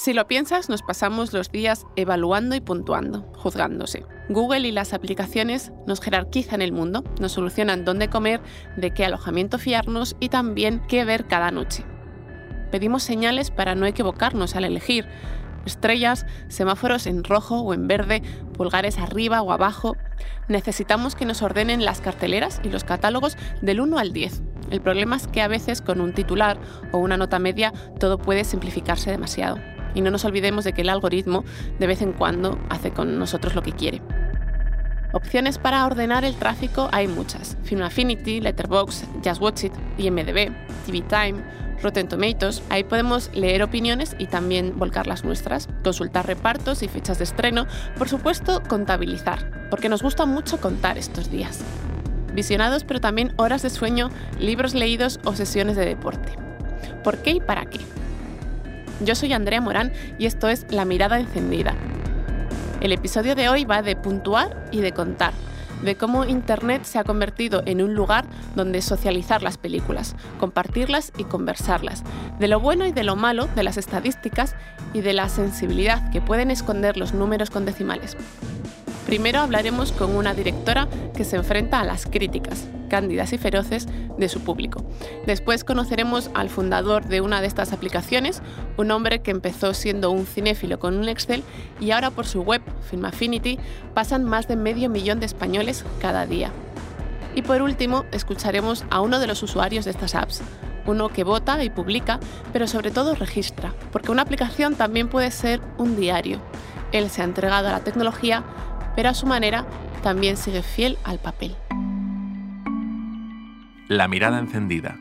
[0.00, 4.06] Si lo piensas, nos pasamos los días evaluando y puntuando, juzgándose.
[4.30, 8.40] Google y las aplicaciones nos jerarquizan el mundo, nos solucionan dónde comer,
[8.78, 11.84] de qué alojamiento fiarnos y también qué ver cada noche.
[12.70, 15.06] Pedimos señales para no equivocarnos al elegir.
[15.66, 18.22] Estrellas, semáforos en rojo o en verde,
[18.56, 19.96] pulgares arriba o abajo.
[20.48, 24.42] Necesitamos que nos ordenen las carteleras y los catálogos del 1 al 10.
[24.70, 26.58] El problema es que a veces con un titular
[26.92, 29.58] o una nota media todo puede simplificarse demasiado.
[29.94, 31.44] Y no nos olvidemos de que el algoritmo
[31.78, 34.00] de vez en cuando hace con nosotros lo que quiere.
[35.12, 37.56] Opciones para ordenar el tráfico hay muchas.
[37.64, 40.52] Film Affinity, Letterboxd, Just Watch It, IMDb,
[40.86, 41.42] TV Time,
[41.82, 42.62] Rotten Tomatoes.
[42.68, 47.66] Ahí podemos leer opiniones y también volcar las nuestras, consultar repartos y fechas de estreno,
[47.98, 51.64] por supuesto contabilizar, porque nos gusta mucho contar estos días.
[52.34, 56.32] Visionados, pero también horas de sueño, libros leídos o sesiones de deporte.
[57.02, 57.80] ¿Por qué y para qué?
[59.04, 61.74] Yo soy Andrea Morán y esto es La Mirada Encendida.
[62.80, 65.32] El episodio de hoy va de puntuar y de contar,
[65.82, 71.24] de cómo Internet se ha convertido en un lugar donde socializar las películas, compartirlas y
[71.24, 72.02] conversarlas,
[72.38, 74.54] de lo bueno y de lo malo de las estadísticas
[74.92, 78.16] y de la sensibilidad que pueden esconder los números con decimales.
[79.10, 84.28] Primero hablaremos con una directora que se enfrenta a las críticas, cándidas y feroces, de
[84.28, 84.84] su público.
[85.26, 88.40] Después conoceremos al fundador de una de estas aplicaciones,
[88.76, 91.42] un hombre que empezó siendo un cinéfilo con un Excel
[91.80, 93.58] y ahora por su web, Film Affinity,
[93.94, 96.52] pasan más de medio millón de españoles cada día.
[97.34, 100.40] Y por último, escucharemos a uno de los usuarios de estas apps,
[100.86, 102.20] uno que vota y publica,
[102.52, 106.38] pero sobre todo registra, porque una aplicación también puede ser un diario.
[106.92, 108.44] Él se ha entregado a la tecnología
[109.00, 109.64] pero a su manera
[110.02, 111.56] también sigue fiel al papel.
[113.88, 114.94] La mirada encendida.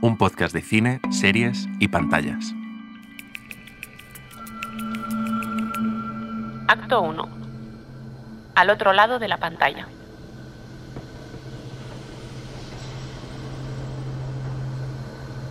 [0.00, 2.52] Un podcast de cine, series y pantallas.
[6.66, 7.28] Acto 1.
[8.56, 9.86] Al otro lado de la pantalla.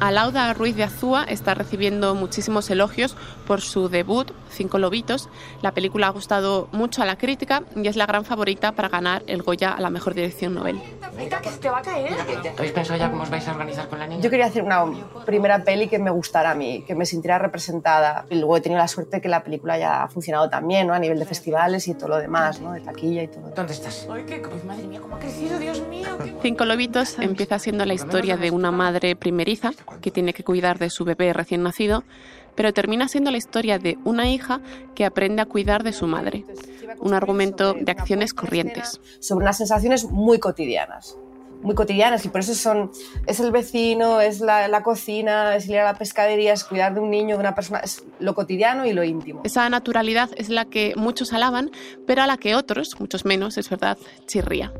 [0.02, 5.30] Alauda Ruiz de Azúa está recibiendo muchísimos elogios por su debut, Cinco Lobitos.
[5.62, 9.22] La película ha gustado mucho a la crítica y es la gran favorita para ganar
[9.28, 10.82] el Goya a la mejor dirección novel.
[11.44, 12.16] que te va a caer.
[12.58, 14.22] ¿Habéis pensado ya cómo os vais a organizar con la niña?
[14.24, 14.84] Yo quería hacer una
[15.24, 18.26] primera peli que me gustara a mí, que me sintiera representada.
[18.32, 20.96] Y luego he tenido la suerte que la película ya ha funcionado también, ¿no?
[20.96, 22.74] A nivel de festivales y todo lo demás, ¿no?
[22.74, 23.52] De taquilla y todo.
[23.56, 24.08] ¿Dónde estás?
[24.12, 24.42] Ay, qué...
[24.66, 26.08] madre mía, cómo ha crecido, Dios mío.
[26.42, 30.90] Cinco Lobitos empieza siendo la historia de una madre primeriza que tiene que cuidar de
[30.90, 32.04] su bebé recién nacido,
[32.56, 34.62] pero termina siendo la historia de una hija
[34.96, 36.46] que aprende a cuidar de su madre.
[37.00, 39.00] Un argumento de acciones corrientes.
[39.20, 41.18] Sobre unas sensaciones muy cotidianas
[41.64, 42.92] muy cotidianas y por eso son,
[43.28, 47.10] es el vecino, es la, cocina, es ir a la pescadería, es cuidar de un
[47.10, 49.42] niño, de una persona, es lo cotidiano y lo íntimo.
[49.44, 51.72] Esa naturalidad es la que muchos alaban,
[52.08, 54.74] pero a la que otros, muchos menos, es verdad, chirría.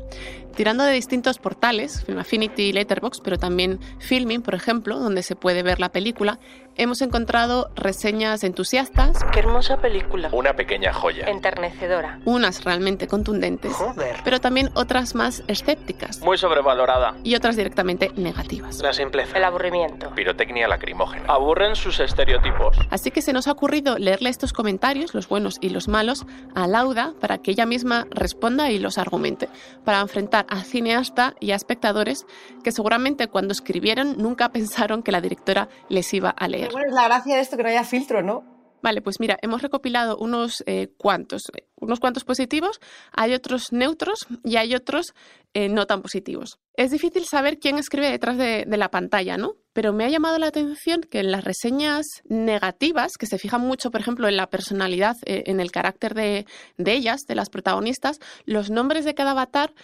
[0.54, 5.36] Tirando de distintos portales, Film Affinity y Letterboxd, pero también Filming, por ejemplo, donde se
[5.36, 6.38] puede ver la película,
[6.76, 9.24] hemos encontrado reseñas entusiastas.
[9.32, 10.30] ¡Qué hermosa película!
[10.32, 11.26] Una pequeña joya.
[11.26, 12.20] Enternecedora.
[12.24, 13.72] Unas realmente contundentes.
[13.72, 14.16] Joder.
[14.24, 16.20] Pero también otras más escépticas.
[16.20, 17.16] Muy sobrevalorada.
[17.24, 18.80] Y otras directamente negativas.
[18.80, 19.36] La simpleza.
[19.36, 20.14] El aburrimiento.
[20.14, 21.24] Pirotecnia lacrimógena.
[21.28, 22.76] Aburren sus estereotipos.
[22.90, 26.66] Así que se nos ha ocurrido leerle estos comentarios, los buenos y los malos, a
[26.66, 29.48] Lauda para que ella misma responda y los argumente.
[29.84, 32.26] Para enfrentar a cineasta y a espectadores
[32.62, 36.94] que seguramente cuando escribieron nunca pensaron que la directora les iba a leer bueno, es
[36.94, 38.52] la gracia de esto que no haya filtro, ¿no?
[38.82, 41.42] Vale, pues mira, hemos recopilado unos eh, cuantos,
[41.76, 42.80] unos cuantos positivos,
[43.12, 45.14] hay otros neutros y hay otros
[45.54, 46.58] eh, no tan positivos.
[46.74, 49.52] Es difícil saber quién escribe detrás de, la pantalla, ¿no?
[49.72, 53.92] Pero me ha llamado la atención que en las reseñas negativas, que se fijan mucho,
[53.92, 58.18] por ejemplo, en la personalidad, eh, en el carácter de, de ellas, de las protagonistas,
[58.46, 59.74] los nombres de cada avatar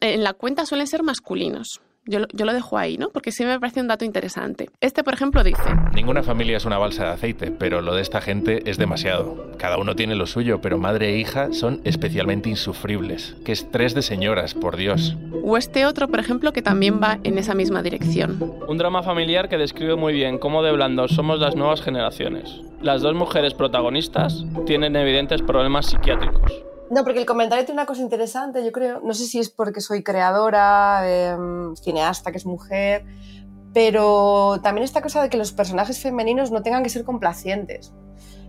[0.00, 1.80] en la cuenta suelen ser masculinos.
[2.08, 3.08] Yo, lo dejo ahí, ¿no?
[3.08, 4.70] Porque sí me parece un dato interesante.
[4.80, 5.62] Este, por ejemplo, dice...
[5.92, 9.50] Ninguna familia es una balsa de aceite, pero lo de esta gente es demasiado.
[9.58, 13.34] Cada uno tiene lo suyo, pero madre e hija son especialmente insufribles.
[13.44, 15.16] Qué estrés de señoras, por Dios.
[15.42, 18.38] O este otro, por ejemplo, que también va en esa misma dirección.
[18.68, 22.60] Un drama familiar que describe muy bien cómo de blandos somos las nuevas generaciones.
[22.80, 26.52] Las dos mujeres protagonistas tienen evidentes problemas psiquiátricos.
[26.90, 29.00] No, porque el comentario tiene una cosa interesante, yo creo.
[29.00, 33.04] No sé si es porque soy creadora, em, cineasta, que es mujer,
[33.74, 37.92] pero también esta cosa de que los personajes femeninos no tengan que ser complacientes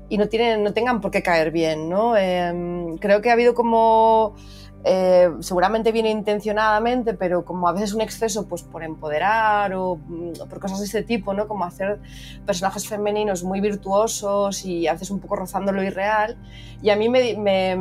[0.10, 2.16] y no, tienen, no tengan por qué caer bien, ¿no?
[2.16, 4.36] Em, creo que ha habido como
[4.84, 10.34] eh, seguramente viene intencionadamente, pero como a veces un exceso pues por empoderar o, mm,
[10.39, 11.48] o por cosas de ese tipo, ¿no?
[11.48, 12.00] Como hacer
[12.45, 16.38] personajes femeninos muy virtuosos y a veces un poco rozando lo irreal.
[16.81, 17.75] Y a mí me, me,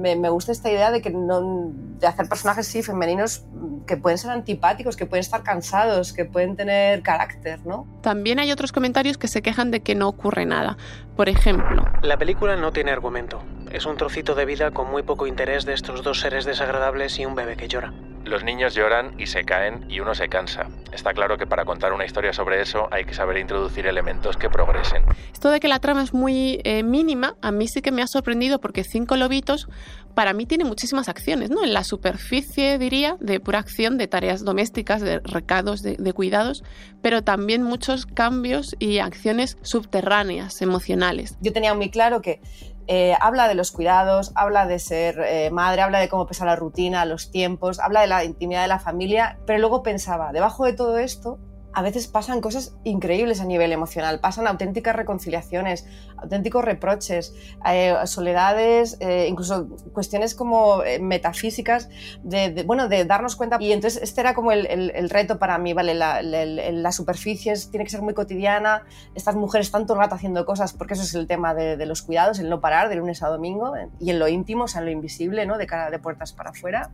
[0.00, 3.44] me, me gusta esta idea de, que no, de hacer personajes sí femeninos
[3.86, 7.86] que pueden ser antipáticos, que pueden estar cansados, que pueden tener carácter, ¿no?
[8.02, 10.76] También hay otros comentarios que se quejan de que no ocurre nada.
[11.16, 13.42] Por ejemplo, La película no tiene argumento.
[13.70, 17.26] Es un trocito de vida con muy poco interés de estos dos seres desagradables y
[17.26, 17.92] un bebé que llora.
[18.24, 20.68] Los niños lloran y se caen y uno se cansa.
[20.90, 24.48] Está claro que para contar una historia sobre eso hay que saber introducir elementos que
[24.48, 25.04] progresen.
[25.32, 28.06] esto de que la trama es muy eh, mínima, a mí sí que me ha
[28.06, 29.68] sorprendido porque Cinco Lobitos
[30.14, 31.62] para mí tiene muchísimas acciones, ¿no?
[31.62, 36.64] En la superficie, diría, de pura acción, de tareas domésticas, de recados, de, de cuidados,
[37.02, 41.36] pero también muchos cambios y acciones subterráneas, emocionales.
[41.40, 42.40] Yo tenía muy claro que
[42.90, 46.56] eh, habla de los cuidados, habla de ser eh, madre, habla de cómo pesa la
[46.56, 50.72] rutina, los tiempos, habla de la intimidad de la familia, pero luego pensaba, debajo de
[50.72, 51.38] todo esto,
[51.72, 55.86] a veces pasan cosas increíbles a nivel emocional, pasan auténticas reconciliaciones,
[56.16, 57.34] auténticos reproches,
[57.70, 61.88] eh, soledades, eh, incluso cuestiones como eh, metafísicas,
[62.22, 63.58] de, bueno, de darnos cuenta.
[63.60, 65.94] Y entonces este era como el, el, reto para mí, ¿vale?
[65.94, 68.82] La, la, superficie tiene que ser muy cotidiana,
[69.14, 72.38] estas mujeres el rato haciendo cosas, porque eso es el tema de, de, los cuidados,
[72.38, 74.90] el no parar de lunes a domingo, y en lo íntimo, o sea, en lo
[74.90, 75.58] invisible, ¿no?
[75.58, 76.90] De cara de puertas para afuera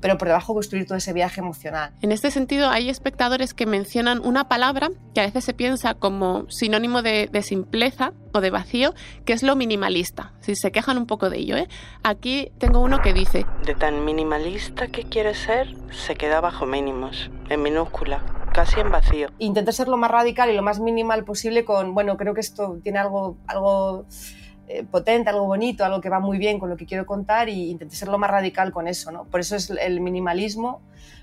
[0.00, 1.92] pero por debajo construir todo ese viaje emocional.
[2.02, 6.50] En este sentido, hay espectadores que mencionan una palabra que a veces se piensa como
[6.50, 8.94] sinónimo de, de simpleza o de vacío,
[9.24, 10.32] que es lo minimalista.
[10.40, 11.68] Si se quejan un poco de ello, ¿eh?
[12.02, 17.30] Aquí tengo uno que dice: De tan minimalista que quiere ser, se queda bajo mínimos,
[17.48, 19.28] en minúscula, casi en vacío.
[19.38, 22.78] Intenté ser lo más radical y lo más minimal posible con, bueno, creo que esto
[22.82, 24.06] tiene algo, algo
[24.72, 27.70] eh, potente, algo bonito, algo que va muy bien con lo que quiero contar y
[27.70, 29.24] intenté ser lo más radical con eso, ¿no?
[29.24, 30.80] Por eso es el minimalismo,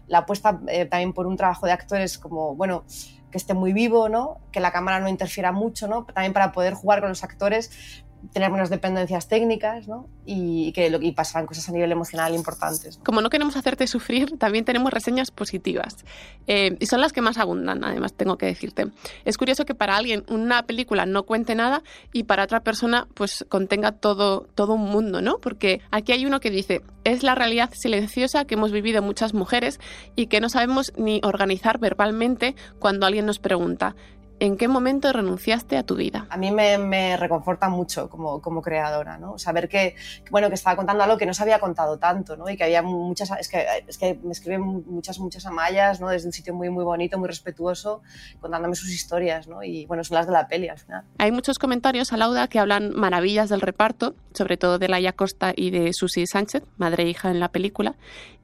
[0.08, 2.84] la apuesta eh, también por un trabajo de actores como, bueno,
[3.32, 4.40] que esté muy vivo, ¿no?
[4.52, 6.04] Que la cámara no interfiera mucho, ¿no?
[6.04, 10.08] También para poder jugar con los actores tener menos dependencias técnicas ¿no?
[10.26, 12.98] y que lo, y pasaran cosas a nivel emocional importantes.
[12.98, 13.04] ¿no?
[13.04, 16.06] Como no queremos hacerte sufrir, también tenemos reseñas positivas
[16.48, 18.88] eh, y son las que más abundan, además tengo que decirte.
[19.26, 21.84] Es curioso que para alguien una película no cuente nada
[22.14, 25.38] y para otra persona pues contenga todo, todo un mundo, ¿no?
[25.40, 29.80] Porque aquí hay uno que dice, es la realidad silenciosa que hemos vivido muchas mujeres
[30.16, 33.96] y que no sabemos ni organizar verbalmente cuando alguien nos pregunta,
[34.40, 36.28] ¿En qué momento renunciaste a tu vida?
[36.30, 39.40] A mí me, me reconforta mucho como, como, creadora, ¿no?
[39.40, 39.96] Saber que,
[40.30, 42.48] bueno, que estaba contando algo que no se había contado tanto, ¿no?
[42.48, 46.10] Y que había muchas, es que, es que me escriben muchas, muchas amayas, ¿no?
[46.10, 48.02] Desde un sitio muy, muy bonito, muy respetuoso,
[48.40, 49.64] contándome sus historias, ¿no?
[49.64, 51.04] Y, bueno, son las de la peli al final.
[51.18, 55.54] Hay muchos comentarios a Lauda que hablan maravillas del reparto, sobre todo de Laia Costa
[55.56, 57.96] y de Susi Sánchez, madre e hija en la película,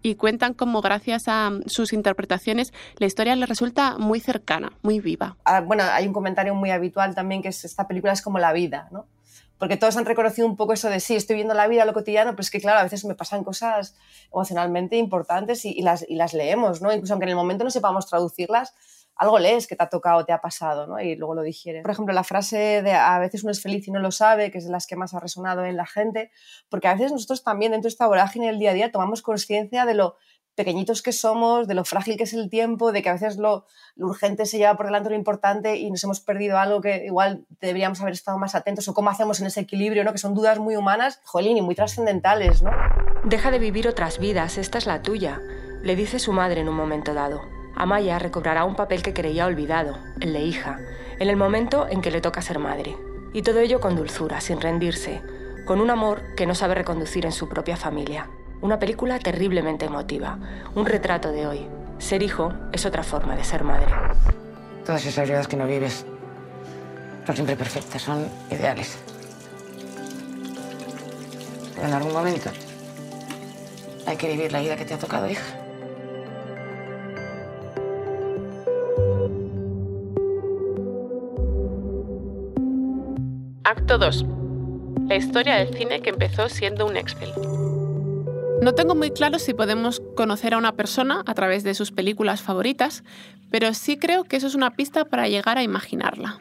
[0.04, 5.38] y cuentan cómo gracias a sus interpretaciones la historia les resulta muy cercana, muy viva.
[5.46, 8.54] Ah, bueno, hay un comentario muy habitual también que es esta película es como la
[8.54, 9.08] vida, ¿no?
[9.58, 12.32] Porque todos han reconocido un poco eso de sí, estoy viendo la vida, lo cotidiano,
[12.32, 13.96] pero es que claro, a veces me pasan cosas
[14.34, 16.92] emocionalmente importantes y, las, y las leemos, ¿no?
[16.92, 18.74] Incluso aunque en el momento no sepamos traducirlas,
[19.16, 21.00] algo lees que te ha tocado, te ha pasado, ¿no?
[21.00, 21.84] Y luego lo digieres.
[21.84, 24.58] Por ejemplo, la frase de a veces uno es feliz y no lo sabe, que
[24.58, 26.32] es de las que más ha resonado en la gente,
[26.70, 29.86] porque a veces nosotros también dentro de esta vorágine del día a día tomamos conciencia
[29.86, 30.18] de lo
[30.56, 33.66] pequeñitos que somos, de lo frágil que es el tiempo, de que a veces lo,
[33.98, 38.02] urgente se lleva por delante lo importante y nos hemos perdido algo que igual deberíamos
[38.02, 40.12] haber estado más atentos o cómo hacemos en ese equilibrio, ¿no?
[40.12, 42.72] Que son dudas muy humanas, jolín, y muy trascendentales, ¿no?
[43.24, 45.40] Deja de vivir otras vidas, esta es la tuya,
[45.82, 47.42] le dice su madre en un momento dado.
[47.76, 50.80] Amaya recobrará un papel que creía olvidado, el de hija,
[51.20, 52.96] en el momento en que le toca ser madre.
[53.34, 55.22] Y todo ello con dulzura, sin rendirse,
[55.66, 58.30] con un amor que no sabe reconducir en su propia familia.
[58.64, 60.40] Una película terriblemente emotiva,
[60.74, 61.68] un retrato de hoy.
[61.98, 63.94] Ser hijo es otra forma de ser madre.
[64.86, 66.06] Todas esas vidas que no vives
[67.26, 68.98] son siempre perfectas, son ideales.
[71.76, 72.52] Pero en algún momento
[74.08, 75.44] hay que vivir la vida que te ha tocado, hija.
[83.66, 84.26] Acto 2.
[85.10, 87.34] La historia del cine que empezó siendo un Excel.
[88.64, 92.42] No tengo muy claro si podemos conocer a una persona a través de sus películas
[92.42, 93.04] favoritas,
[93.52, 96.40] pero sí creo que eso es una pista para llegar a imaginarla.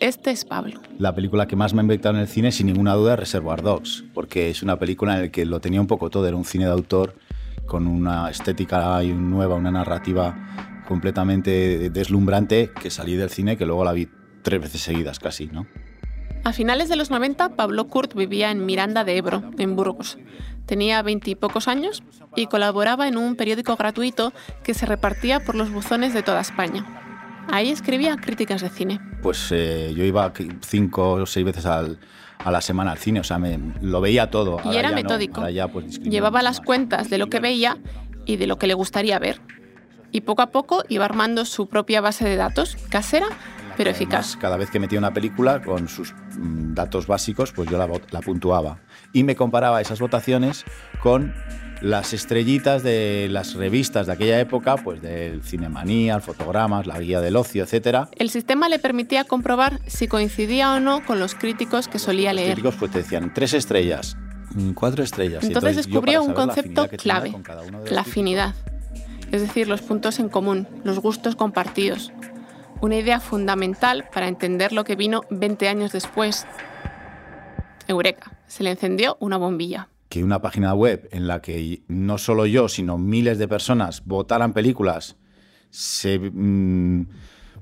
[0.00, 0.80] Este es Pablo.
[0.98, 3.62] La película que más me ha impactado en el cine, sin ninguna duda, es Reservoir
[3.62, 6.44] Dogs, porque es una película en la que lo tenía un poco todo, era un
[6.44, 7.14] cine de autor
[7.64, 13.92] con una estética nueva, una narrativa completamente deslumbrante que salí del cine que luego la
[13.92, 14.08] vi
[14.42, 15.68] tres veces seguidas casi, ¿no?
[16.42, 20.16] A finales de los 90, Pablo Kurt vivía en Miranda de Ebro, en Burgos.
[20.66, 22.02] Tenía veintipocos años
[22.36, 26.86] y colaboraba en un periódico gratuito que se repartía por los buzones de toda España.
[27.48, 29.00] Ahí escribía críticas de cine.
[29.22, 31.98] Pues eh, yo iba cinco o seis veces al,
[32.38, 34.60] a la semana al cine, o sea, me, lo veía todo.
[34.64, 35.42] y era metódico.
[35.72, 37.78] pues, Llevaba las cuentas de lo que veía
[38.24, 39.40] y de lo que le gustaría ver.
[40.12, 43.26] Y poco a poco iba armando su propia base de datos, casera,
[43.80, 44.36] pero eficaz.
[44.36, 48.20] cada vez que metía una película con sus mm, datos básicos, pues yo la, la
[48.20, 48.80] puntuaba.
[49.14, 50.66] Y me comparaba esas votaciones
[51.02, 51.32] con
[51.80, 57.22] las estrellitas de las revistas de aquella época, pues del Cinemanía, el Fotogramas, la Guía
[57.22, 58.08] del Ocio, etc.
[58.18, 62.48] El sistema le permitía comprobar si coincidía o no con los críticos que solía leer.
[62.48, 64.14] Los críticos pues te decían tres estrellas,
[64.50, 65.42] mm, cuatro estrellas.
[65.42, 67.34] Entonces, descubrió un concepto clave,
[67.90, 68.54] la afinidad.
[69.32, 72.12] Es decir, los puntos en común, los gustos compartidos.
[72.80, 76.46] Una idea fundamental para entender lo que vino 20 años después.
[77.88, 82.44] Eureka, se le encendió una bombilla que una página web en la que no solo
[82.44, 85.16] yo, sino miles de personas votaran películas,
[85.70, 87.06] se, mm,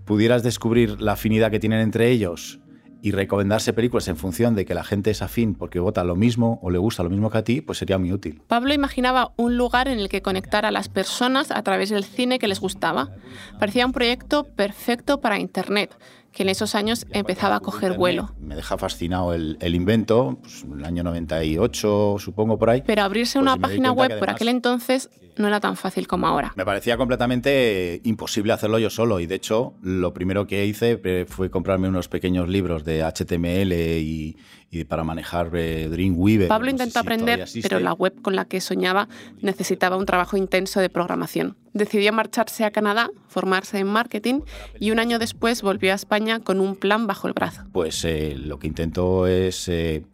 [0.07, 2.59] pudieras descubrir la afinidad que tienen entre ellos
[3.03, 6.59] y recomendarse películas en función de que la gente es afín porque vota lo mismo
[6.63, 8.43] o le gusta lo mismo que a ti, pues sería muy útil.
[8.47, 12.39] Pablo imaginaba un lugar en el que conectar a las personas a través del cine
[12.39, 13.11] que les gustaba.
[13.59, 15.97] Parecía un proyecto perfecto para Internet,
[16.33, 18.33] que en esos años empezaba a coger vuelo.
[18.41, 22.83] Me deja fascinado el, invento, pues, el año 98 supongo por ahí.
[22.87, 26.53] Pero abrirse una pues página web por aquel entonces no era tan fácil como ahora.
[26.57, 31.51] Me parecía completamente imposible hacerlo yo solo y de hecho lo primero que hice fue
[31.51, 34.37] comprarme unos pequeños libros de HTML y,
[34.89, 36.49] para manejar eh, Dreamweaver.
[36.49, 39.09] Pablo intentó aprender, pero la web con la que soñaba
[39.41, 41.57] necesitaba un trabajo intenso de programación.
[41.73, 44.41] Decidió marcharse a Canadá, formarse en marketing
[44.79, 47.63] y un año después volvió a España con un plan bajo el brazo.
[47.73, 49.69] Pues eh, lo que intentó es...
[49.69, 50.05] Eh,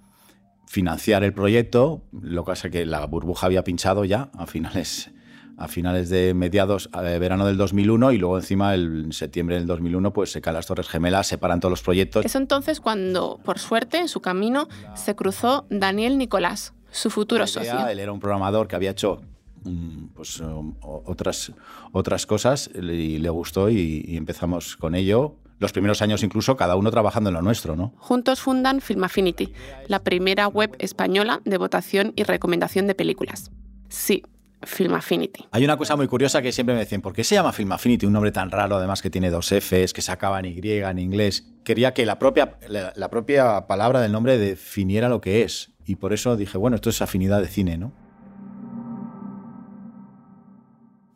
[0.66, 5.13] financiar el proyecto, lo que pasa es que la burbuja había pinchado ya a finales
[5.56, 9.66] a finales de mediados de verano del 2001 y luego encima el, en septiembre del
[9.66, 12.24] 2001 pues se caen las Torres Gemelas, separan todos los proyectos.
[12.24, 17.86] Es entonces cuando, por suerte, en su camino se cruzó Daniel Nicolás, su futuro socio.
[17.86, 19.22] Él era un programador que había hecho
[19.64, 21.52] mm, pues, um, otras,
[21.92, 26.76] otras cosas y le gustó y, y empezamos con ello los primeros años incluso cada
[26.76, 27.94] uno trabajando en lo nuestro, ¿no?
[27.96, 29.52] Juntos fundan Film Affinity,
[29.86, 33.50] la primera web española de votación y recomendación de películas.
[33.88, 34.22] Sí,
[34.66, 35.46] Film Affinity.
[35.50, 38.06] Hay una cosa muy curiosa que siempre me decían, ¿por qué se llama Film Affinity?
[38.06, 40.98] Un nombre tan raro, además que tiene dos Fs, que se acaba en Y en
[40.98, 41.46] inglés.
[41.64, 45.72] Quería que la propia, la, propia palabra del nombre definiera lo que es.
[45.86, 47.92] Y por eso dije, bueno, esto es afinidad de cine, ¿no?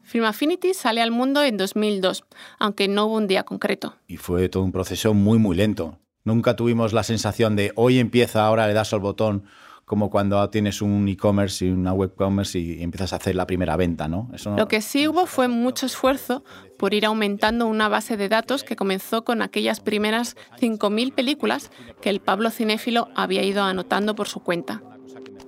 [0.03, 2.25] Film Affinity sale al mundo en 2002,
[2.59, 3.97] aunque no hubo un día concreto.
[4.07, 5.99] Y fue todo un proceso muy, muy lento.
[6.25, 9.45] Nunca tuvimos la sensación de hoy empieza, ahora le das al botón
[9.89, 13.75] como cuando tienes un e-commerce y una web commerce y empiezas a hacer la primera
[13.77, 14.31] venta, ¿no?
[14.57, 16.45] Lo que sí hubo fue mucho esfuerzo
[16.77, 21.71] por ir aumentando una base de datos que comenzó con aquellas primeras 5.000 películas
[22.03, 24.83] que el Pablo Cinéfilo había ido anotando por su cuenta.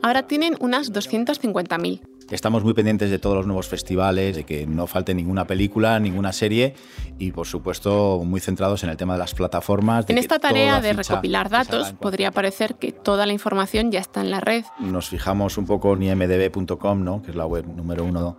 [0.02, 2.00] Ahora tienen unas 250.000.
[2.30, 6.32] Estamos muy pendientes de todos los nuevos festivales, de que no falte ninguna película, ninguna
[6.32, 6.74] serie
[7.18, 10.08] y, por supuesto, muy centrados en el tema de las plataformas.
[10.08, 14.30] en esta tarea de recopilar datos, podría parecer que toda la información ya está en
[14.30, 14.64] la red.
[14.78, 17.20] Nos fijamos un poco en imdb.com, ¿no?
[17.20, 18.36] que es la web número uno,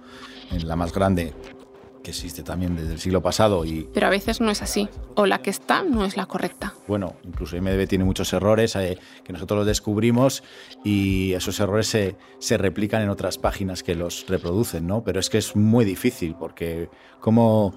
[0.52, 1.34] en la más grande
[2.04, 3.66] que existe también desde el siglo pasado.
[3.66, 3.88] Y...
[3.94, 6.74] Pero a veces no es así, o la que está no es la correcta.
[6.88, 10.44] Bueno, incluso IMDB tiene muchos errores eh, que nosotros los descubrimos
[10.84, 15.04] y esos errores se, se, replican en otras páginas que los reproducen, ¿no?
[15.04, 16.90] Pero es que es muy difícil porque
[17.20, 17.74] ¿cómo,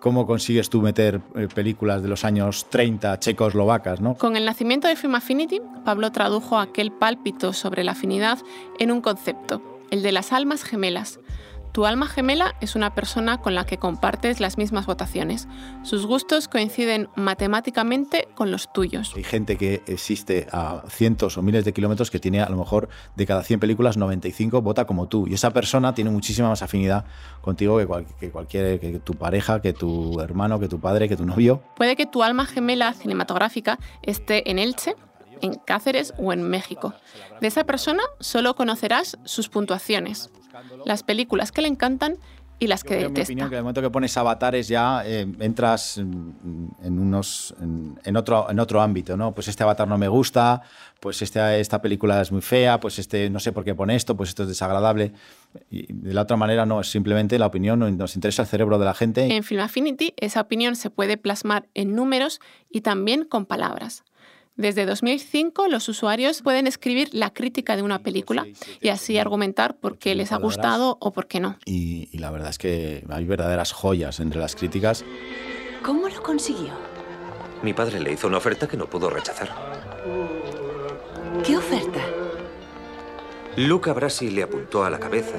[0.00, 4.14] cómo consigues tú meter eh, películas de los años 30 checoslovacas, ¿no?
[4.14, 8.38] Con el nacimiento de Film Affinity, Pablo tradujo aquel pálpito sobre la afinidad
[8.78, 11.20] en un concepto, el de las almas gemelas
[11.72, 15.48] tu alma gemela es una persona con la que compartes las mismas votaciones.
[15.82, 19.12] Sus gustos coinciden matemáticamente con los tuyos.
[19.16, 22.88] Hay gente que existe a cientos o miles de kilómetros que tiene a lo mejor
[23.14, 25.26] de cada 100 películas 95 vota como tú.
[25.28, 27.04] Y esa persona tiene muchísima más afinidad
[27.40, 31.26] contigo que, que cualquier, que tu pareja, que tu hermano, que tu padre, que tu
[31.26, 31.62] novio.
[31.76, 34.96] Puede que tu alma gemela cinematográfica esté en Elche
[35.42, 36.94] en Cáceres o en México.
[37.40, 40.30] De esa persona solo conocerás sus puntuaciones
[40.84, 42.16] las películas que le encantan
[42.58, 43.18] y las que detesta.
[43.18, 46.34] Mi opinión que el momento que pones avatares ya eh, entras en,
[46.82, 49.34] unos en, otro en otro ámbito, ¿no?
[49.34, 50.62] Pues este avatar no me gusta,
[51.00, 54.16] pues este, esta película es muy fea, pues este no sé por qué pone esto,
[54.16, 55.12] pues esto es desagradable.
[55.70, 58.84] Y de la otra manera no, es simplemente la opinión, nos interesa el cerebro de
[58.86, 59.36] la gente.
[59.36, 64.02] En Film Affinity esa opinión se puede plasmar en números y también con palabras.
[64.56, 68.46] Desde 2005 los usuarios pueden escribir la crítica de una película
[68.80, 71.58] y así argumentar por qué les ha gustado o por qué no.
[71.66, 75.04] Y, y la verdad es que hay verdaderas joyas entre las críticas.
[75.82, 76.72] ¿Cómo lo consiguió?
[77.62, 79.50] Mi padre le hizo una oferta que no pudo rechazar.
[81.44, 82.00] ¿Qué oferta?
[83.56, 85.36] Luca Brasi le apuntó a la cabeza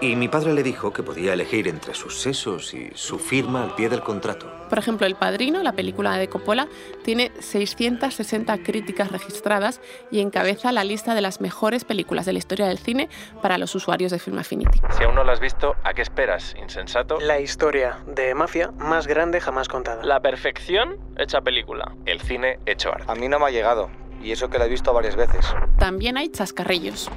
[0.00, 3.74] y mi padre le dijo que podía elegir entre sus sesos y su firma al
[3.74, 4.50] pie del contrato.
[4.68, 6.68] Por ejemplo, El Padrino, la película de Coppola,
[7.02, 12.66] tiene 660 críticas registradas y encabeza la lista de las mejores películas de la historia
[12.66, 13.08] del cine
[13.42, 14.80] para los usuarios de Film Affinity.
[14.96, 17.18] Si aún no lo has visto, ¿a qué esperas, insensato?
[17.20, 20.04] La historia de mafia más grande jamás contada.
[20.04, 21.94] La perfección hecha película.
[22.04, 23.10] El cine hecho arte.
[23.10, 23.90] A mí no me ha llegado.
[24.22, 25.46] Y eso que la he visto varias veces.
[25.78, 27.10] También hay chascarrillos.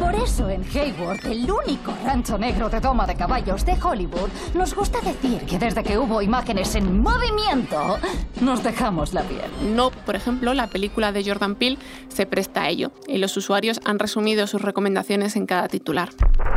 [0.00, 4.74] Por eso en Hayward, el único rancho negro de toma de caballos de Hollywood, nos
[4.74, 7.98] gusta decir que desde que hubo imágenes en movimiento,
[8.40, 9.50] nos dejamos la piel.
[9.74, 13.80] No, por ejemplo, la película de Jordan Peele se presta a ello y los usuarios
[13.84, 16.10] han resumido sus recomendaciones en cada titular.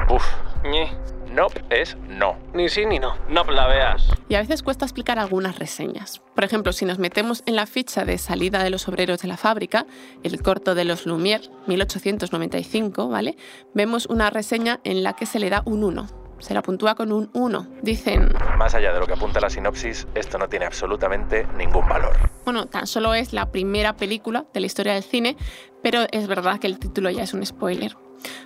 [0.10, 0.24] Uf,
[0.64, 0.92] ñe.
[1.32, 2.36] No es no.
[2.54, 3.16] Ni sí ni no.
[3.30, 4.06] No la veas.
[4.28, 6.22] Y a veces cuesta explicar algunas reseñas.
[6.36, 9.38] Por ejemplo, si nos metemos en la ficha de salida de los obreros de la
[9.38, 9.86] fábrica,
[10.24, 13.38] el corto de los Lumière, 1895, ¿vale?
[13.74, 16.08] Vemos una reseña en la que se le da un 1.
[16.40, 17.68] Se la puntúa con un 1.
[17.84, 18.34] Dicen...
[18.58, 22.18] Más allá de lo que apunta la sinopsis, esto no tiene absolutamente ningún valor.
[22.44, 25.38] Bueno, tan solo es la primera película de la historia del cine,
[25.82, 27.96] pero es verdad que el título ya es un spoiler.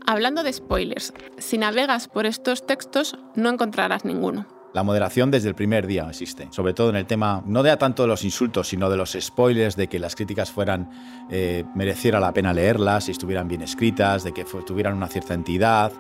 [0.06, 4.48] Hablando de spoilers, si navegas por estos textos no encontrarás ninguno.
[4.74, 8.04] La moderación desde el primer día existe, sobre todo en el tema, no de tanto
[8.04, 10.90] de los insultos, sino de los spoilers, de que las críticas fueran,
[11.30, 15.94] eh, mereciera la pena leerlas, y estuvieran bien escritas, de que tuvieran una cierta entidad,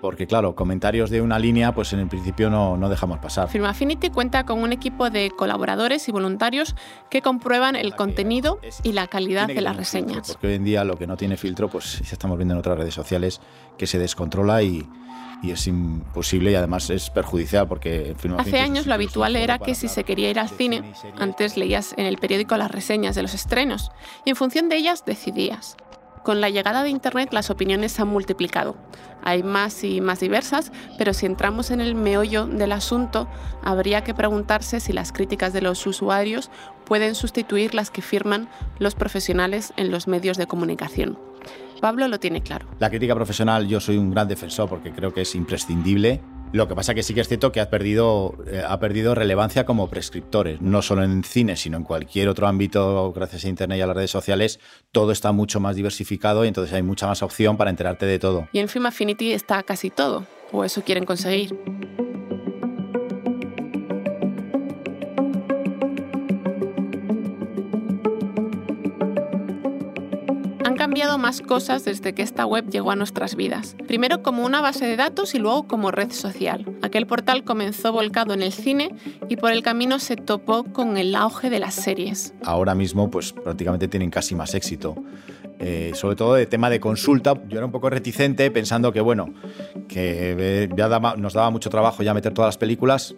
[0.00, 3.48] porque claro, comentarios de una línea, pues en el principio no, no dejamos pasar.
[3.48, 6.74] Film Affinity cuenta con un equipo de colaboradores y voluntarios
[7.10, 10.28] que comprueban el contenido y la calidad de las reseñas.
[10.28, 12.78] porque hoy en día lo que no tiene filtro, pues ya estamos viendo en otras
[12.78, 13.40] redes sociales
[13.78, 14.86] que se descontrola y,
[15.42, 19.88] y es imposible y además es perjudicial porque hace años lo habitual era que si
[19.88, 23.90] se quería ir al cine antes leías en el periódico las reseñas de los estrenos
[24.24, 25.76] y en función de ellas decidías
[26.24, 28.74] con la llegada de Internet las opiniones se han multiplicado.
[29.24, 33.26] Hay más y más diversas, pero si entramos en el meollo del asunto,
[33.62, 36.50] habría que preguntarse si las críticas de los usuarios
[36.84, 41.18] pueden sustituir las que firman los profesionales en los medios de comunicación.
[41.80, 42.66] Pablo lo tiene claro.
[42.78, 46.20] La crítica profesional yo soy un gran defensor porque creo que es imprescindible
[46.54, 49.66] lo que pasa que sí que es cierto que ha perdido, eh, ha perdido relevancia
[49.66, 53.80] como prescriptores, no solo en cine, sino en cualquier otro ámbito, gracias a Internet y
[53.80, 54.60] a las redes sociales,
[54.92, 58.46] todo está mucho más diversificado y entonces hay mucha más opción para enterarte de todo.
[58.52, 61.58] Y en Film Affinity está casi todo, o eso quieren conseguir.
[70.94, 73.74] Cambiado más cosas desde que esta web llegó a nuestras vidas.
[73.88, 76.64] Primero como una base de datos y luego como red social.
[76.82, 78.94] Aquel portal comenzó volcado en el cine
[79.28, 82.32] y por el camino se topó con el auge de las series.
[82.44, 84.94] Ahora mismo pues prácticamente tienen casi más éxito.
[85.58, 89.34] Eh, sobre todo de tema de consulta, yo era un poco reticente pensando que bueno,
[89.88, 93.16] que ya daba, nos daba mucho trabajo ya meter todas las películas,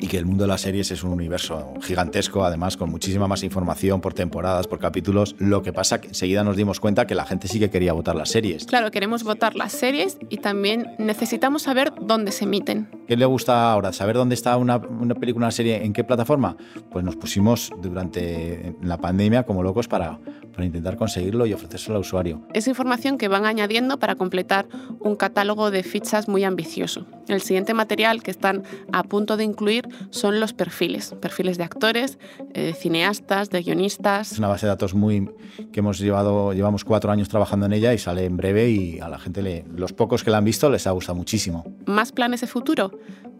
[0.00, 3.42] y que el mundo de las series es un universo gigantesco, además con muchísima más
[3.42, 5.34] información por temporadas, por capítulos.
[5.38, 8.14] Lo que pasa que enseguida nos dimos cuenta que la gente sí que quería votar
[8.14, 8.66] las series.
[8.66, 12.88] Claro, queremos votar las series y también necesitamos saber dónde se emiten.
[13.06, 13.92] ¿Qué le gusta ahora?
[13.92, 16.56] ¿Saber dónde está una, una película, una serie, en qué plataforma?
[16.90, 20.18] Pues nos pusimos durante la pandemia como locos para,
[20.52, 22.42] para intentar conseguirlo y ofrecérselo al usuario.
[22.52, 24.66] Es información que van añadiendo para completar
[25.00, 27.06] un catálogo de fichas muy ambicioso.
[27.28, 32.18] El siguiente material que están a punto de incluir son los perfiles, perfiles de actores,
[32.54, 34.32] eh, de cineastas, de guionistas.
[34.32, 35.30] Es una base de datos muy
[35.72, 39.08] que hemos llevado, llevamos cuatro años trabajando en ella y sale en breve y a
[39.08, 41.64] la gente, le, los pocos que la han visto les ha gustado muchísimo.
[41.86, 42.92] ¿Más planes de futuro?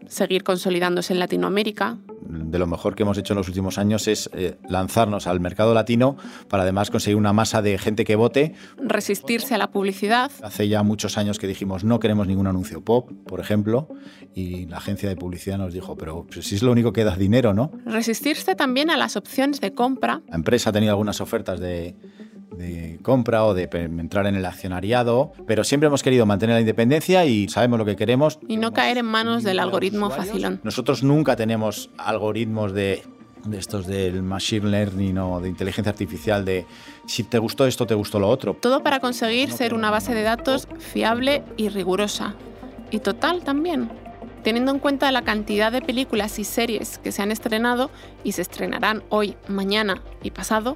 [0.07, 1.97] Seguir consolidándose en Latinoamérica,
[2.29, 5.73] de lo mejor que hemos hecho en los últimos años es eh, lanzarnos al mercado
[5.73, 6.15] latino
[6.47, 8.53] para además conseguir una masa de gente que vote.
[8.77, 10.31] Resistirse a la publicidad.
[10.43, 13.89] Hace ya muchos años que dijimos no queremos ningún anuncio pop, por ejemplo,
[14.35, 17.53] y la agencia de publicidad nos dijo, pero si es lo único que da dinero,
[17.53, 17.71] ¿no?
[17.85, 20.21] Resistirse también a las opciones de compra.
[20.29, 21.95] La empresa ha tenido algunas ofertas de,
[22.59, 27.25] de compra o de entrar en el accionariado, pero siempre hemos querido mantener la independencia
[27.25, 28.39] y sabemos lo que queremos.
[28.47, 30.59] Y no caer en manos del algoritmo facilón.
[30.63, 33.03] Nosotros nunca tenemos algoritmos de,
[33.45, 36.65] de estos del machine learning o de inteligencia artificial de
[37.05, 38.55] si te gustó esto, te gustó lo otro.
[38.59, 42.35] Todo para conseguir ser una base de datos fiable y rigurosa.
[42.91, 43.89] Y total también.
[44.43, 47.91] Teniendo en cuenta la cantidad de películas y series que se han estrenado
[48.23, 50.75] y se estrenarán hoy, mañana y pasado,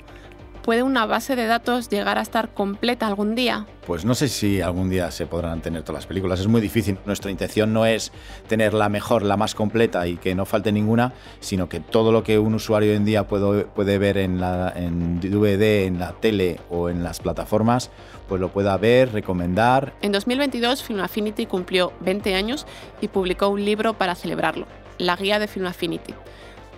[0.63, 3.65] ¿Puede una base de datos llegar a estar completa algún día?
[3.85, 6.39] Pues no sé si algún día se podrán tener todas las películas.
[6.39, 6.97] Es muy difícil.
[7.05, 8.13] Nuestra intención no es
[8.47, 12.23] tener la mejor, la más completa y que no falte ninguna, sino que todo lo
[12.23, 16.13] que un usuario hoy en día puede, puede ver en, la, en DVD, en la
[16.13, 17.91] tele o en las plataformas,
[18.29, 19.93] pues lo pueda ver, recomendar.
[20.01, 22.65] En 2022 Film Affinity cumplió 20 años
[23.01, 24.65] y publicó un libro para celebrarlo,
[24.97, 26.13] la guía de Film Affinity.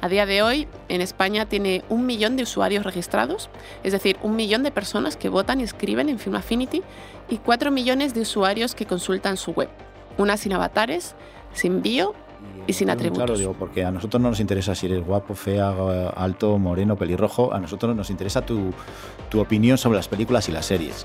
[0.06, 3.50] A día de hoy, en España tiene un millón de usuarios registrados,
[3.84, 6.84] es decir, un millón de personas que votan y escriben en Film Affinity
[7.28, 9.68] y cuatro millones de usuarios que consultan su web.
[10.20, 11.16] Una sin avatares,
[11.54, 12.14] sin bio
[12.68, 13.26] y sin atributos.
[13.26, 15.74] Claro, digo, porque a nosotros no nos interesa si eres guapo, fea,
[16.16, 17.52] alto, moreno, pelirrojo.
[17.52, 18.76] A nosotros nos interesa tu,
[19.30, 21.04] tu opinión sobre las películas y las series.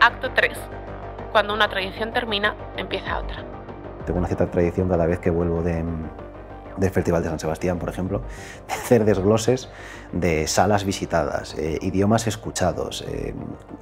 [0.00, 0.56] Acto 3.
[1.32, 3.55] Cuando una tradición termina, empieza otra.
[4.06, 5.84] Tengo una cierta tradición cada vez que vuelvo de,
[6.76, 8.22] del Festival de San Sebastián, por ejemplo,
[8.68, 9.68] de hacer desgloses
[10.12, 13.34] de salas visitadas, eh, idiomas escuchados, eh,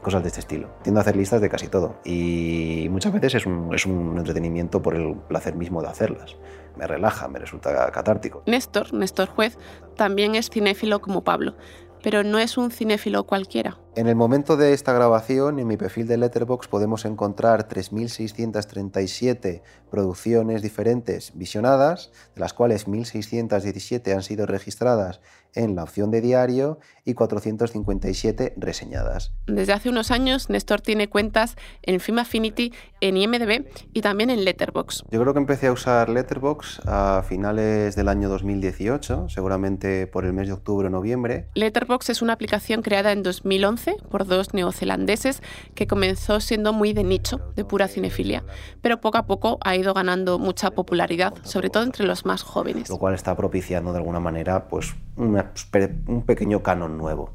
[0.02, 0.68] cosas de este estilo.
[0.82, 4.82] Tiendo a hacer listas de casi todo y muchas veces es un, es un entretenimiento
[4.82, 6.36] por el placer mismo de hacerlas.
[6.76, 8.42] Me relaja, me resulta catártico.
[8.46, 9.58] Néstor, Néstor Juez,
[9.96, 11.54] también es cinéfilo como Pablo,
[12.02, 13.78] pero no es un cinéfilo cualquiera.
[13.96, 20.62] En el momento de esta grabación, en mi perfil de Letterboxd podemos encontrar 3.637 producciones
[20.62, 25.20] diferentes visionadas, de las cuales 1.617 han sido registradas
[25.54, 29.32] en la opción de diario y 457 reseñadas.
[29.46, 34.44] Desde hace unos años, Néstor tiene cuentas en Film Affinity, en IMDb y también en
[34.44, 35.04] Letterboxd.
[35.12, 40.32] Yo creo que empecé a usar Letterboxd a finales del año 2018, seguramente por el
[40.32, 41.46] mes de octubre o noviembre.
[41.54, 45.42] Letterboxd es una aplicación creada en 2011 por dos neozelandeses
[45.74, 48.44] que comenzó siendo muy de nicho, de pura cinefilia,
[48.80, 52.88] pero poco a poco ha ido ganando mucha popularidad, sobre todo entre los más jóvenes.
[52.88, 55.52] Lo cual está propiciando de alguna manera pues, una,
[56.06, 57.32] un pequeño canon nuevo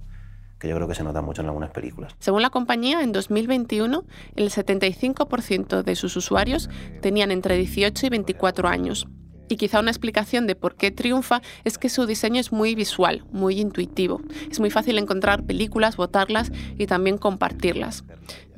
[0.60, 2.14] que yo creo que se nota mucho en algunas películas.
[2.20, 4.04] Según la compañía, en 2021
[4.36, 6.70] el 75% de sus usuarios
[7.02, 9.08] tenían entre 18 y 24 años,
[9.50, 13.26] y quizá una explicación de por qué triunfa es que su diseño es muy visual,
[13.32, 14.22] muy intuitivo.
[14.50, 18.04] Es muy fácil encontrar películas, votarlas y también compartirlas.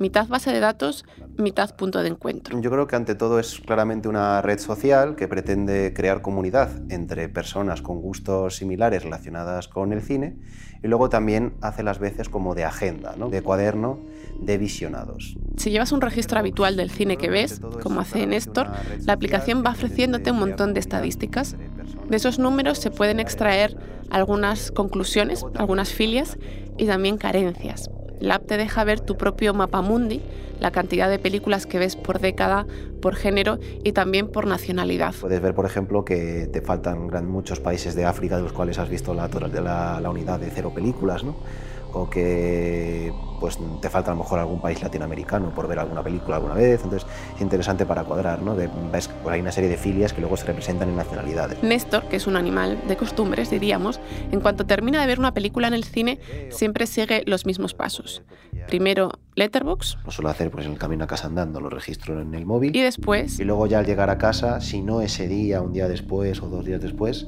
[0.02, 1.04] Mitad base de datos,
[1.38, 2.60] mitad punto de encuentro.
[2.60, 7.28] Yo creo que ante todo es claramente una red social que pretende crear comunidad entre
[7.28, 10.34] personas con gustos similares relacionadas con el cine
[10.82, 13.30] y luego también hace las veces como de agenda, ¿no?
[13.30, 14.00] de cuaderno
[14.40, 15.36] de visionados.
[15.56, 18.72] Si llevas un registro habitual del cine que ves, como hace Néstor,
[19.06, 21.54] la aplicación va ofreciéndote un montón de estadísticas.
[22.08, 23.76] De esos números se pueden extraer
[24.10, 26.38] algunas conclusiones, algunas filias
[26.76, 27.88] y también carencias.
[28.22, 30.22] La app te deja ver tu propio mapa mundi,
[30.60, 32.66] la cantidad de películas que ves por década,
[33.00, 35.12] por género y también por nacionalidad.
[35.20, 38.88] Puedes ver, por ejemplo, que te faltan muchos países de África de los cuales has
[38.88, 41.34] visto la, la, la unidad de cero películas, ¿no?
[41.92, 46.36] O que pues te falta a lo mejor algún país latinoamericano por ver alguna película
[46.36, 48.54] alguna vez, entonces es interesante para cuadrar, ¿no?
[48.54, 51.60] ves, pues hay una serie de filias que luego se representan en nacionalidades.
[51.62, 54.00] Néstor, que es un animal de costumbres, diríamos,
[54.30, 58.22] en cuanto termina de ver una película en el cine, siempre sigue los mismos pasos.
[58.68, 59.98] Primero, Letterbox.
[60.04, 62.76] Lo suelo hacer pues en el camino a casa andando, lo registro en el móvil.
[62.76, 63.40] Y después...
[63.40, 66.48] Y luego ya al llegar a casa, si no ese día, un día después o
[66.48, 67.26] dos días después,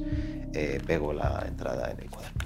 [0.53, 2.45] eh, pego la entrada en el cuaderno.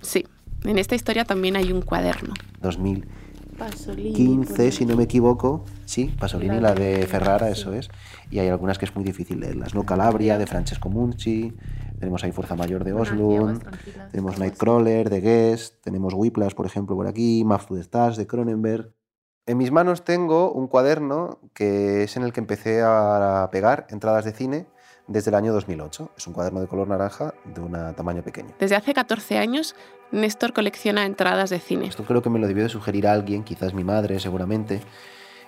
[0.00, 0.24] Sí,
[0.64, 2.34] en esta historia también hay un cuaderno.
[2.60, 5.64] 2015, si no me equivoco.
[5.84, 7.88] Sí, Pasolini, la de Ferrara, eso es.
[8.30, 9.84] Y hay algunas que es muy difícil leerlas, ¿no?
[9.84, 11.52] Calabria, de Francesco Munchi,
[11.98, 13.58] tenemos ahí Fuerza Mayor de Oslo,
[14.10, 18.26] tenemos Nightcrawler de Guest, tenemos Whiplash, por ejemplo, por aquí, Maps to the Stars de
[18.26, 18.92] Cronenberg.
[19.46, 24.26] En mis manos tengo un cuaderno que es en el que empecé a pegar entradas
[24.26, 24.66] de cine
[25.08, 26.10] desde el año 2008.
[26.16, 28.54] Es un cuaderno de color naranja de un tamaño pequeño.
[28.58, 29.74] Desde hace 14 años,
[30.12, 31.86] Néstor colecciona entradas de cine.
[31.86, 34.80] Esto creo que me lo debió de sugerir alguien, quizás mi madre seguramente,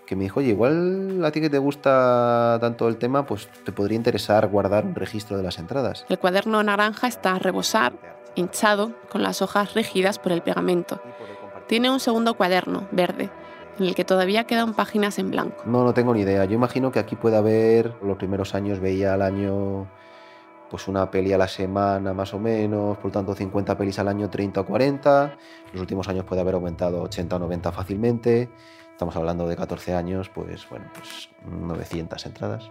[0.06, 3.70] que me dijo, oye, igual a ti que te gusta tanto el tema, pues te
[3.70, 6.04] podría interesar guardar un registro de las entradas.
[6.08, 7.92] El cuaderno naranja está a rebosar,
[8.34, 11.00] hinchado, con las hojas rígidas por el pegamento.
[11.68, 13.30] Tiene un segundo cuaderno, verde,
[13.78, 15.62] en el que todavía quedan páginas en blanco.
[15.64, 16.44] No, no tengo ni idea.
[16.44, 19.88] Yo imagino que aquí puede haber, los primeros años veía al año
[20.70, 24.08] pues una peli a la semana más o menos, por lo tanto 50 pelis al
[24.08, 25.36] año, 30 o 40.
[25.72, 28.48] Los últimos años puede haber aumentado 80 o 90 fácilmente.
[28.92, 32.70] Estamos hablando de 14 años, pues bueno, pues 900 entradas.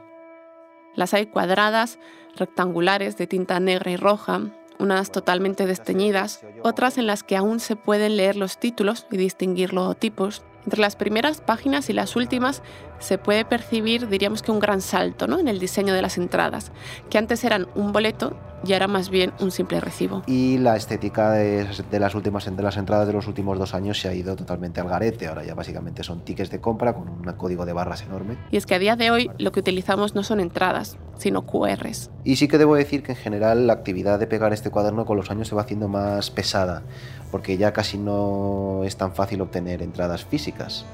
[0.96, 2.00] Las hay cuadradas,
[2.36, 4.42] rectangulares de tinta negra y roja,
[4.80, 9.74] unas totalmente desteñidas, otras en las que aún se pueden leer los títulos y distinguir
[9.74, 12.62] logotipos, entre las primeras páginas y las últimas
[13.00, 15.40] se puede percibir, diríamos que un gran salto ¿no?
[15.40, 16.72] en el diseño de las entradas,
[17.10, 20.24] que antes eran un boleto y ahora más bien un simple recibo.
[20.28, 24.00] Y la estética de, de las últimas de las entradas de los últimos dos años
[24.00, 25.28] se ha ido totalmente al garete.
[25.28, 28.38] Ahora ya básicamente son tickets de compra con un código de barras enorme.
[28.52, 32.10] Y es que a día de hoy lo que utilizamos no son entradas, sino QRs.
[32.24, 35.18] Y sí que debo decir que en general la actividad de pegar este cuaderno con
[35.18, 36.82] los años se va haciendo más pesada,
[37.30, 40.86] porque ya casi no es tan fácil obtener entradas físicas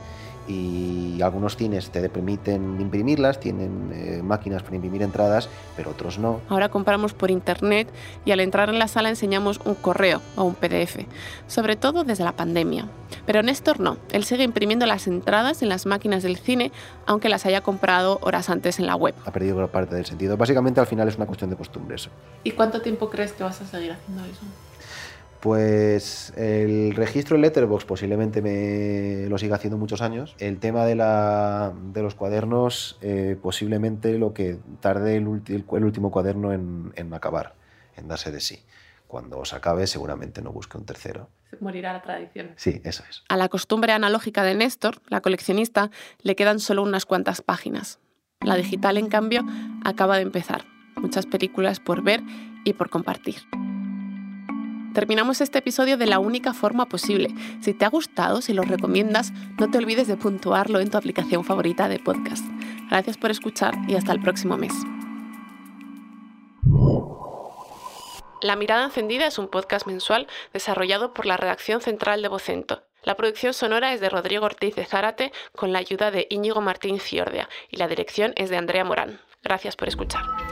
[0.48, 6.42] y algunos cines te permiten imprimirlas, tienen eh, máquinas para imprimir entradas, pero otros no.
[6.50, 7.88] Ahora compramos por internet
[8.26, 11.06] y al entrar en la sala enseñamos un correo o un PDF,
[11.48, 12.88] sobre todo desde la pandemia.
[13.26, 16.72] Pero Néstor no, él sigue imprimiendo las entradas en las máquinas del cine,
[17.06, 19.16] aunque las haya comprado horas antes en la web.
[19.26, 20.38] Ha perdido parte del sentido.
[20.38, 22.10] Básicamente al final es una cuestión de costumbres.
[22.44, 24.42] ¿Y cuánto tiempo crees que vas a seguir haciendo eso?
[25.46, 30.36] Pues el registro en Letterboxd posiblemente me lo siga haciendo muchos años.
[30.40, 36.10] El tema de, la, de los cuadernos, eh, posiblemente lo que tarde el, el último
[36.10, 37.54] cuaderno en, en, acabar,
[37.96, 38.64] en darse de sí.
[39.06, 41.30] Cuando os acabe, seguramente no busque un tercero.
[41.60, 42.54] Morirá la tradición.
[42.56, 43.24] Sí, eso es.
[43.30, 45.92] A la costumbre analógica de Néstor, la coleccionista,
[46.24, 48.00] le quedan solo unas cuantas páginas.
[48.42, 49.46] La digital, en cambio,
[49.84, 50.66] acaba de empezar.
[50.96, 52.24] Muchas películas por ver
[52.64, 53.44] y por compartir.
[54.96, 57.28] Terminamos este episodio de la única forma posible.
[57.60, 61.44] Si te ha gustado, si lo recomiendas, no te olvides de puntuarlo en tu aplicación
[61.44, 62.46] favorita de podcast.
[62.90, 64.72] Gracias por escuchar y hasta el próximo mes.
[68.42, 72.84] La Mirada Encendida es un podcast mensual desarrollado por la redacción central de Vocento.
[73.04, 77.02] La producción sonora es de Rodrigo Ortiz de Zárate con la ayuda de Íñigo Martín
[77.02, 79.20] Ciordia y la dirección es de Andrea Morán.
[79.44, 80.45] Gracias por escuchar.